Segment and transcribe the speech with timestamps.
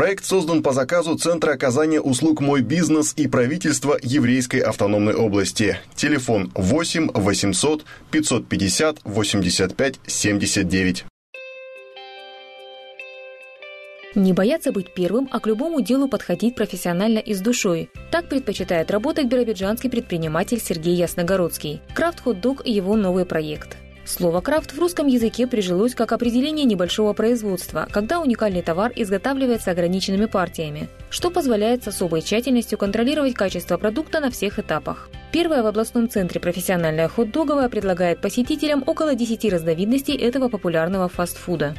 [0.00, 5.78] Проект создан по заказу Центра оказания услуг «Мой бизнес» и правительства Еврейской автономной области.
[5.94, 11.04] Телефон 8 800 550 85 79.
[14.14, 17.90] Не бояться быть первым, а к любому делу подходить профессионально и с душой.
[18.10, 21.82] Так предпочитает работать биробиджанский предприниматель Сергей Ясногородский.
[21.94, 23.76] Крафт Хот Дог– его новый проект.
[24.10, 30.26] Слово «крафт» в русском языке прижилось как определение небольшого производства, когда уникальный товар изготавливается ограниченными
[30.26, 35.08] партиями, что позволяет с особой тщательностью контролировать качество продукта на всех этапах.
[35.30, 41.76] Первая в областном центре профессиональная хот-договая предлагает посетителям около 10 разновидностей этого популярного фастфуда.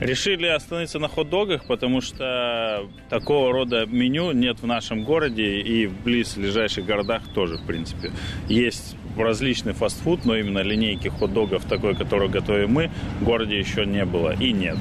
[0.00, 6.02] Решили остановиться на хот-догах, потому что такого рода меню нет в нашем городе и в
[6.02, 8.10] близлежащих городах тоже, в принципе.
[8.48, 12.90] Есть различный фастфуд, но именно линейки хот-догов такой, которую готовим мы,
[13.20, 14.78] в городе еще не было и нет.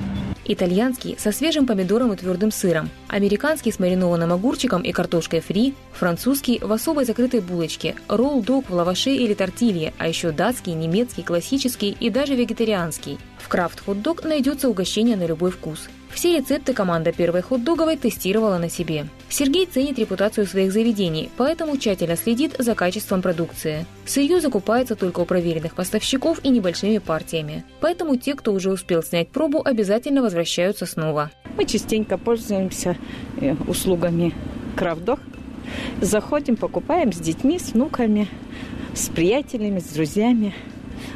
[0.51, 6.57] Итальянский со свежим помидором и твердым сыром, американский с маринованным огурчиком и картошкой фри, французский
[6.59, 12.09] в особой закрытой булочке, ролл-дог в лаваше или тортилье, а еще датский, немецкий, классический и
[12.09, 13.19] даже вегетарианский.
[13.37, 18.69] В крафт хот-дог найдется угощение на любой вкус– все рецепты команда первой хот-договой тестировала на
[18.69, 19.07] себе.
[19.29, 23.85] Сергей ценит репутацию своих заведений, поэтому тщательно следит за качеством продукции.
[24.05, 27.63] Сырье закупается только у проверенных поставщиков и небольшими партиями.
[27.79, 31.31] Поэтому те, кто уже успел снять пробу, обязательно возвращаются снова.
[31.55, 32.97] Мы частенько пользуемся
[33.39, 34.33] э, услугами
[34.75, 35.19] Крафтдог.
[36.01, 38.27] Заходим, покупаем с детьми, с внуками,
[38.93, 40.53] с приятелями, с друзьями.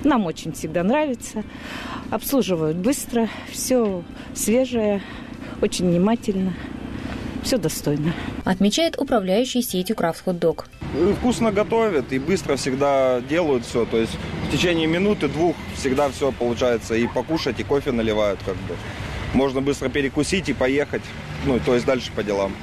[0.03, 1.43] Нам очень всегда нравится.
[2.11, 4.03] Обслуживают быстро, все
[4.33, 5.01] свежее,
[5.61, 6.53] очень внимательно.
[7.43, 8.13] Все достойно.
[8.45, 10.67] Отмечает управляющий сетью Крафт Хот Дог.
[11.17, 13.85] Вкусно готовят и быстро всегда делают все.
[13.85, 14.13] То есть
[14.47, 16.95] в течение минуты-двух всегда все получается.
[16.95, 18.75] И покушать, и кофе наливают как бы.
[19.33, 21.01] Можно быстро перекусить и поехать.
[21.45, 22.53] Ну, то есть дальше по делам.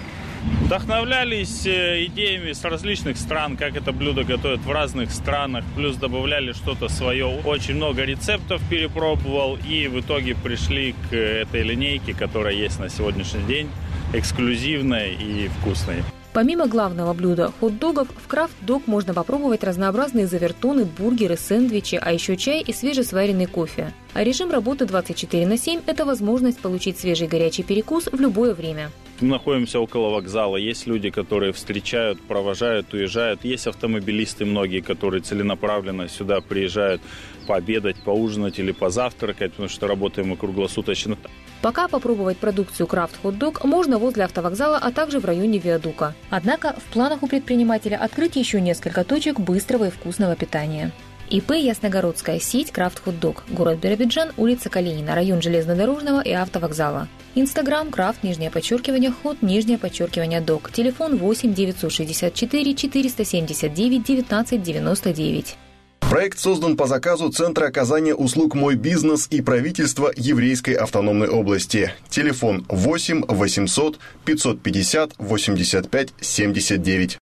[0.63, 6.53] Вдохновлялись э, идеями с различных стран, как это блюдо готовят в разных странах, плюс добавляли
[6.53, 7.27] что-то свое.
[7.45, 13.43] Очень много рецептов перепробовал и в итоге пришли к этой линейке, которая есть на сегодняшний
[13.43, 13.69] день,
[14.13, 16.03] эксклюзивной и вкусной.
[16.33, 22.63] Помимо главного блюда хот-догов, в крафт-дог можно попробовать разнообразные завертоны, бургеры, сэндвичи, а еще чай
[22.63, 23.93] и свежесваренный кофе.
[24.15, 28.91] А режим работы 24 на 7– это возможность получить свежий горячий перекус в любое время.
[29.21, 30.57] Мы находимся около вокзала.
[30.57, 33.45] Есть люди, которые встречают, провожают, уезжают.
[33.45, 37.03] Есть автомобилисты многие, которые целенаправленно сюда приезжают
[37.47, 41.19] пообедать, поужинать или позавтракать, потому что работаем мы круглосуточно.
[41.61, 46.15] Пока попробовать продукцию Крафт Hot Dog можно возле автовокзала, а также в районе Виадука.
[46.31, 50.93] Однако в планах у предпринимателя открыть еще несколько точек быстрого и вкусного питания.
[51.31, 57.07] ИП «Ясногородская сеть Крафт Dog», город Биробиджан, улица Калинина, район железнодорожного и автовокзала.
[57.37, 60.73] Инстаграм Крафт, нижнее подчеркивание, ход, нижнее подчеркивание, док.
[60.73, 65.57] Телефон 8 964 479 19 99.
[66.01, 71.93] Проект создан по заказу Центра оказания услуг «Мой бизнес» и правительства Еврейской автономной области.
[72.09, 77.19] Телефон 8 800 550 85 79.